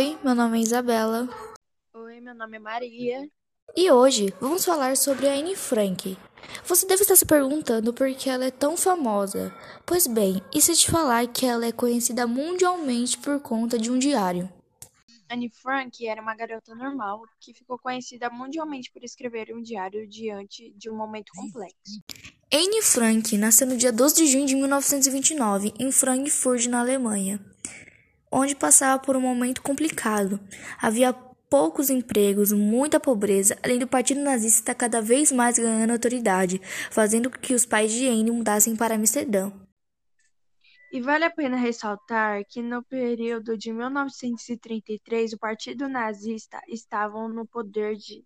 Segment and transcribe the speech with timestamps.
[0.00, 1.28] Oi, meu nome é Isabela.
[1.92, 3.28] Oi, meu nome é Maria.
[3.76, 6.16] E hoje vamos falar sobre a Anne Frank.
[6.64, 9.54] Você deve estar se perguntando por que ela é tão famosa.
[9.84, 13.98] Pois bem, e se te falar que ela é conhecida mundialmente por conta de um
[13.98, 14.50] diário?
[15.28, 20.72] Anne Frank era uma garota normal que ficou conhecida mundialmente por escrever um diário diante
[20.78, 22.00] de um momento complexo.
[22.50, 27.38] Anne Frank nasceu no dia 12 de junho de 1929 em Frankfurt, na Alemanha,
[28.30, 30.38] onde passava por um momento complicado.
[30.80, 36.60] Havia poucos empregos, muita pobreza, além do Partido Nazista estar cada vez mais ganhando autoridade,
[36.90, 39.50] fazendo com que os pais de Anne mudassem para Amsterdã.
[40.92, 47.46] E vale a pena ressaltar que no período de 1933 o Partido Nazista estava no
[47.46, 48.24] poder de,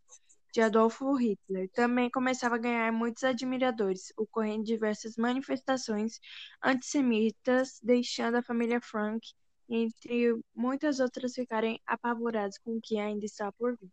[0.52, 1.68] de Adolfo Hitler.
[1.74, 6.18] Também começava a ganhar muitos admiradores, ocorrendo diversas manifestações
[6.62, 9.20] antissemitas, deixando a família Frank,
[9.68, 13.90] entre muitas outras, ficarem apavoradas com o que ainda está por vir.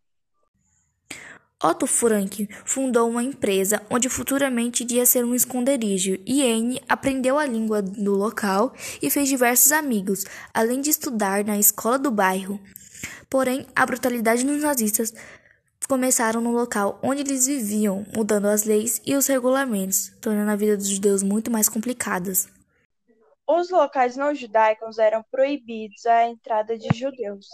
[1.63, 7.45] Otto Frank fundou uma empresa onde futuramente iria ser um esconderijo, e Anne aprendeu a
[7.45, 12.59] língua do local e fez diversos amigos, além de estudar na escola do bairro.
[13.29, 15.13] Porém, a brutalidade dos nazistas
[15.87, 20.75] começaram no local onde eles viviam, mudando as leis e os regulamentos, tornando a vida
[20.75, 22.47] dos judeus muito mais complicadas.
[23.53, 27.49] Os locais não judaicos eram proibidos a entrada de judeus,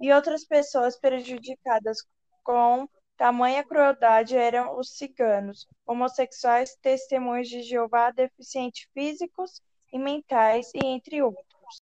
[0.00, 1.98] e outras pessoas prejudicadas
[2.42, 9.60] com Tamanha crueldade eram os ciganos, homossexuais, testemunhas de Jeová, deficientes físicos
[9.92, 11.82] e mentais, e entre outros.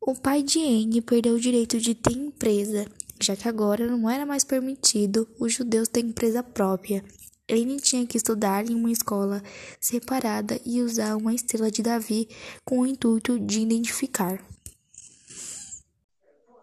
[0.00, 2.86] O pai de Anne perdeu o direito de ter empresa,
[3.20, 7.02] já que agora não era mais permitido os judeus ter empresa própria.
[7.52, 9.42] Anne tinha que estudar em uma escola
[9.78, 12.28] separada e usar uma estrela de Davi
[12.64, 14.42] com o intuito de identificar.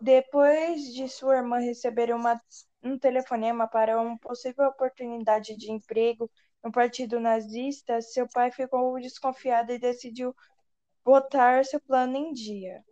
[0.02, 2.42] Depois de sua irmã receber uma
[2.81, 6.30] um telefonema para uma possível oportunidade de emprego
[6.64, 10.36] no Partido Nazista, seu pai ficou desconfiado e decidiu
[11.03, 12.84] botar seu plano em dia.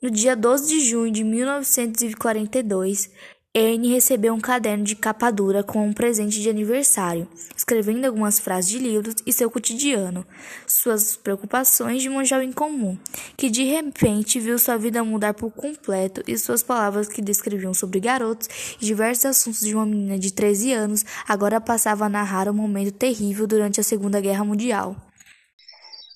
[0.00, 3.10] No dia 12 de junho de 1942,
[3.54, 8.70] Anne recebeu um caderno de capa dura com um presente de aniversário, escrevendo algumas frases
[8.70, 10.26] de livros e seu cotidiano,
[10.66, 12.96] suas preocupações de um jovem comum,
[13.36, 18.00] que de repente viu sua vida mudar por completo e suas palavras que descreviam sobre
[18.00, 18.48] garotos
[18.80, 22.92] e diversos assuntos de uma menina de 13 anos agora passava a narrar um momento
[22.92, 24.96] terrível durante a Segunda Guerra Mundial.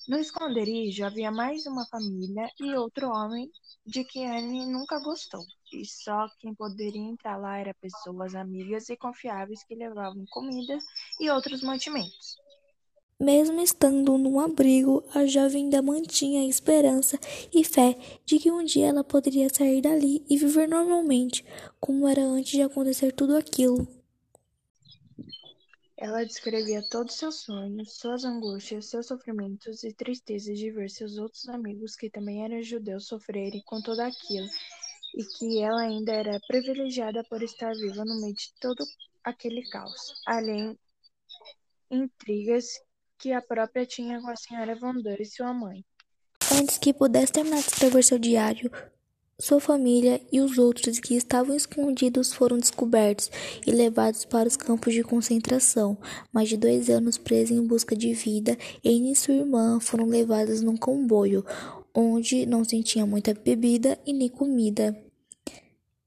[0.07, 3.51] No esconderijo havia mais uma família e outro homem
[3.87, 8.97] de que Anne nunca gostou, e só quem poderia entrar lá eram pessoas amigas e
[8.97, 10.77] confiáveis que levavam comida
[11.21, 12.35] e outros mantimentos.
[13.19, 17.17] Mesmo estando num abrigo, a jovem ainda mantinha a esperança
[17.51, 21.43] e fé de que um dia ela poderia sair dali e viver normalmente,
[21.79, 23.96] como era antes de acontecer tudo aquilo.
[25.97, 31.49] Ela descrevia todos seus sonhos, suas angústias, seus sofrimentos e tristezas de ver seus outros
[31.49, 34.47] amigos, que também eram judeus, sofrerem com tudo aquilo,
[35.15, 38.85] e que ela ainda era privilegiada por estar viva no meio de todo
[39.23, 40.77] aquele caos, além
[41.89, 42.79] intrigas
[43.17, 45.83] que a própria tinha com a senhora Von e sua mãe.
[46.51, 48.71] Antes que pudesse terminar de escrever seu diário,
[49.39, 53.29] sua família e os outros que estavam escondidos foram descobertos
[53.67, 55.95] e levados para os campos de concentração.
[56.33, 60.63] Mais de dois anos presos em busca de vida, Anne e sua irmã foram levadas
[60.63, 61.45] num comboio,
[61.93, 64.97] onde não se tinha muita bebida e nem comida.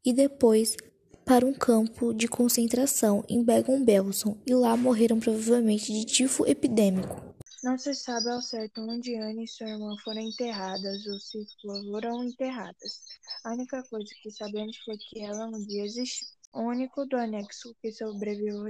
[0.04, 0.76] E depois
[1.24, 7.29] para um campo de concentração em Bergen-Belsen e lá morreram provavelmente de tifo epidêmico.
[7.62, 12.24] Não se sabe ao certo onde Anne e sua irmã foram enterradas ou se foram
[12.24, 13.04] enterradas.
[13.44, 16.26] A única coisa que sabemos foi que ela um dia existiu.
[16.54, 18.64] O único do anexo que sobreviveu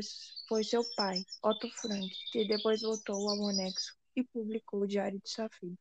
[0.48, 5.30] foi seu pai, Otto Frank, que depois voltou ao anexo e publicou o Diário de
[5.30, 5.78] sua filha.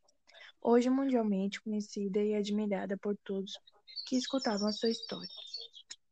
[0.62, 3.54] Hoje mundialmente conhecida e admirada por todos
[4.06, 5.28] que escutavam sua história.